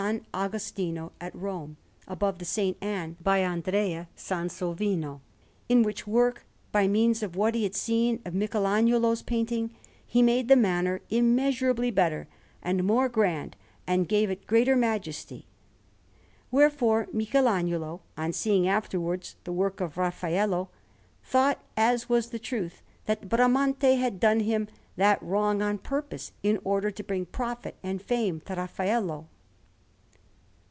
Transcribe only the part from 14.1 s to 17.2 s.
it greater majesty. Wherefore